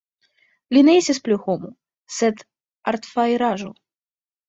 Li 0.75 0.81
ne 0.87 0.95
estis 1.01 1.21
plu 1.27 1.37
homo, 1.45 1.71
sed 2.17 2.45
artfajraĵo. 2.93 3.75